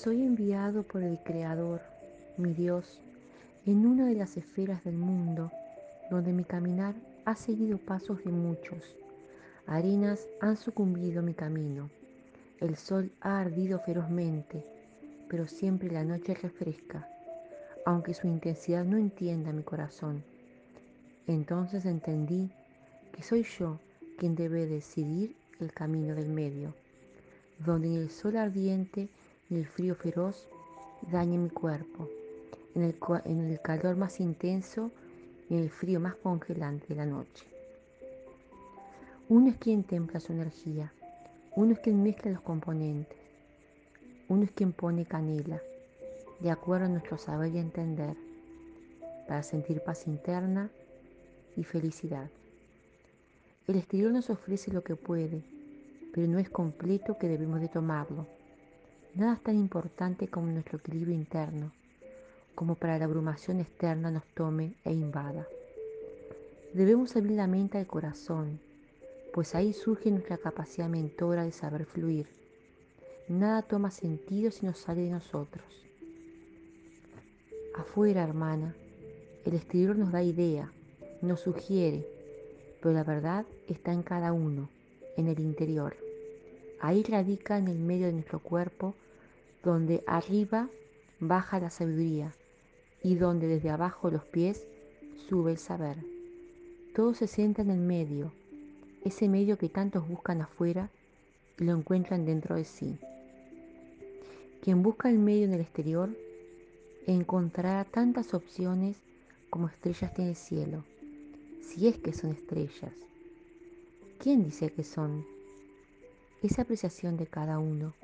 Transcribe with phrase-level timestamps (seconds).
[0.00, 1.80] Soy enviado por el Creador,
[2.36, 3.00] mi Dios,
[3.66, 5.50] en una de las esferas del mundo
[6.08, 6.94] donde mi caminar
[7.24, 8.94] ha seguido pasos de muchos.
[9.66, 11.90] Arenas han sucumbido mi camino.
[12.60, 14.64] El sol ha ardido ferozmente,
[15.28, 17.08] pero siempre la noche refresca,
[17.84, 20.22] aunque su intensidad no entienda mi corazón.
[21.26, 22.48] Entonces entendí
[23.10, 23.80] que soy yo
[24.16, 26.72] quien debe decidir el camino del medio,
[27.58, 29.08] donde ni el sol ardiente
[29.56, 30.46] el frío feroz
[31.10, 32.08] dañe mi cuerpo,
[32.74, 34.90] en el, en el calor más intenso
[35.48, 37.46] y en el frío más congelante de la noche.
[39.28, 40.92] Uno es quien templa su energía,
[41.56, 43.18] uno es quien mezcla los componentes,
[44.28, 45.60] uno es quien pone canela,
[46.40, 48.14] de acuerdo a nuestro saber y entender,
[49.26, 50.70] para sentir paz interna
[51.56, 52.28] y felicidad.
[53.66, 55.42] El exterior nos ofrece lo que puede,
[56.12, 58.37] pero no es completo que debemos de tomarlo.
[59.14, 61.72] Nada es tan importante como nuestro equilibrio interno,
[62.54, 65.46] como para la abrumación externa nos tome e invada.
[66.74, 68.60] Debemos abrir la mente al corazón,
[69.32, 72.26] pues ahí surge nuestra capacidad mentora de saber fluir.
[73.28, 75.64] Nada toma sentido si no sale de nosotros.
[77.74, 78.74] Afuera, hermana,
[79.44, 80.72] el exterior nos da idea,
[81.22, 82.06] nos sugiere,
[82.80, 84.68] pero la verdad está en cada uno,
[85.16, 85.96] en el interior.
[86.80, 88.94] Ahí radica en el medio de nuestro cuerpo,
[89.62, 90.68] donde arriba
[91.20, 92.34] baja la sabiduría
[93.02, 94.66] y donde desde abajo los pies
[95.28, 95.96] sube el saber.
[96.94, 98.32] Todo se centra en el medio,
[99.04, 100.90] ese medio que tantos buscan afuera
[101.58, 102.98] y lo encuentran dentro de sí.
[104.62, 106.10] Quien busca el medio en el exterior
[107.06, 108.96] encontrará tantas opciones
[109.50, 110.84] como estrellas en el cielo
[111.68, 112.92] si es que son estrellas.
[114.18, 115.24] ¿Quién dice que son?
[116.40, 117.94] Esa apreciación de cada uno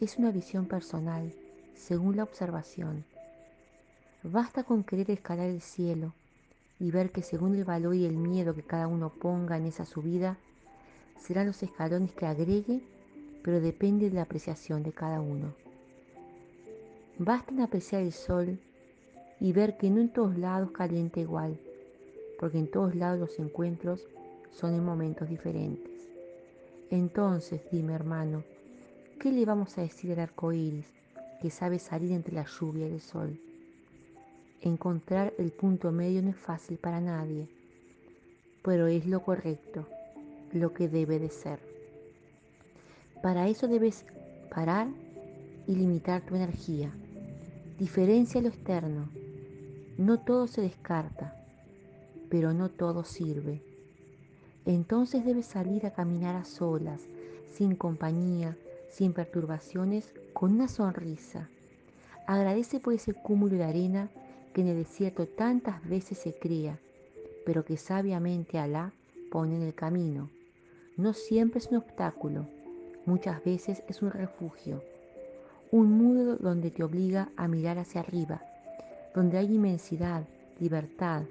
[0.00, 1.34] es una visión personal
[1.74, 3.04] según la observación.
[4.22, 6.14] Basta con querer escalar el cielo
[6.80, 9.84] y ver que según el valor y el miedo que cada uno ponga en esa
[9.84, 10.38] subida,
[11.20, 12.80] serán los escalones que agregue,
[13.42, 15.52] pero depende de la apreciación de cada uno.
[17.18, 18.58] Basta en apreciar el sol
[19.40, 21.60] y ver que no en todos lados calienta igual,
[22.40, 24.08] porque en todos lados los encuentros
[24.50, 25.91] son en momentos diferentes.
[26.92, 28.44] Entonces, dime hermano,
[29.18, 30.92] ¿qué le vamos a decir al arco iris
[31.40, 33.40] que sabe salir entre la lluvia y el sol?
[34.60, 37.48] Encontrar el punto medio no es fácil para nadie,
[38.62, 39.88] pero es lo correcto,
[40.52, 41.60] lo que debe de ser.
[43.22, 44.04] Para eso debes
[44.54, 44.86] parar
[45.66, 46.92] y limitar tu energía.
[47.78, 49.08] Diferencia lo externo.
[49.96, 51.38] No todo se descarta
[52.32, 53.62] pero no todo sirve.
[54.64, 57.02] Entonces debes salir a caminar a solas,
[57.52, 58.56] sin compañía,
[58.88, 61.48] sin perturbaciones, con una sonrisa.
[62.26, 64.10] Agradece por ese cúmulo de arena
[64.52, 66.78] que en el desierto tantas veces se crea,
[67.44, 68.92] pero que sabiamente Alá
[69.30, 70.30] pone en el camino.
[70.96, 72.46] No siempre es un obstáculo,
[73.06, 74.82] muchas veces es un refugio,
[75.70, 78.42] un muro donde te obliga a mirar hacia arriba,
[79.14, 80.24] donde hay inmensidad,
[80.60, 81.22] libertad,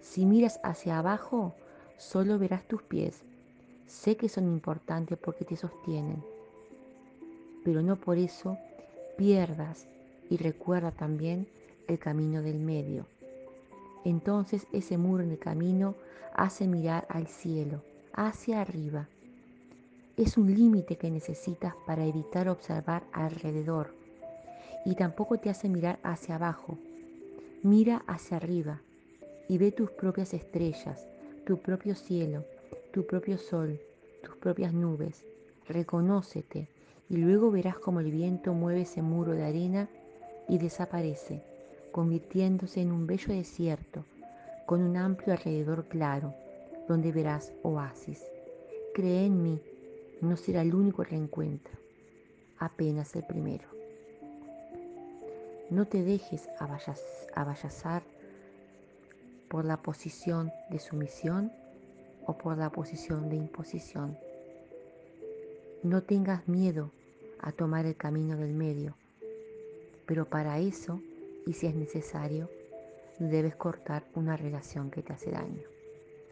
[0.00, 1.54] si miras hacia abajo,
[1.98, 3.22] solo verás tus pies.
[3.86, 6.22] Sé que son importantes porque te sostienen,
[7.64, 8.56] pero no por eso
[9.18, 9.86] pierdas
[10.30, 11.48] y recuerda también
[11.88, 13.06] el camino del medio.
[14.04, 15.94] Entonces ese muro en el camino
[16.34, 17.82] hace mirar al cielo,
[18.12, 19.08] hacia arriba.
[20.16, 23.94] Es un límite que necesitas para evitar observar alrededor
[24.84, 26.78] y tampoco te hace mirar hacia abajo.
[27.62, 28.80] Mira hacia arriba
[29.48, 31.06] y ve tus propias estrellas,
[31.48, 32.44] tu propio cielo,
[32.92, 33.80] tu propio sol,
[34.22, 35.24] tus propias nubes.
[35.66, 36.68] Reconócete
[37.08, 39.88] y luego verás como el viento mueve ese muro de arena
[40.46, 41.42] y desaparece,
[41.90, 44.04] convirtiéndose en un bello desierto
[44.66, 46.34] con un amplio alrededor claro,
[46.86, 48.22] donde verás oasis.
[48.92, 49.58] Cree en mí,
[50.20, 51.72] no será el único reencuentro,
[52.58, 53.64] apenas el primero.
[55.70, 56.46] No te dejes
[57.34, 58.02] avallazar
[59.48, 61.52] por la posición de sumisión
[62.26, 64.18] o por la posición de imposición.
[65.82, 66.90] No tengas miedo
[67.40, 68.96] a tomar el camino del medio,
[70.06, 71.00] pero para eso,
[71.46, 72.50] y si es necesario,
[73.18, 75.77] debes cortar una relación que te hace daño.